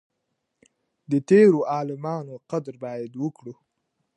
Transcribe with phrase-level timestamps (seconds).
[1.11, 3.53] د تيرو عالمانو قدر بايد وکړو.